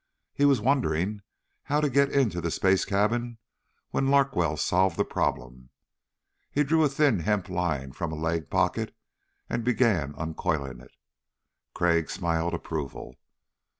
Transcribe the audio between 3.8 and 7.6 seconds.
when Larkwell solved the problem. He drew a thin hemp